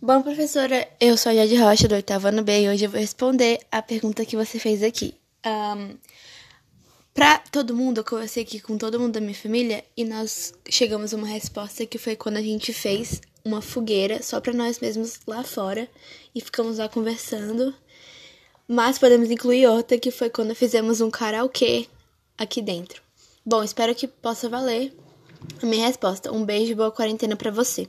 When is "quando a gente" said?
12.14-12.72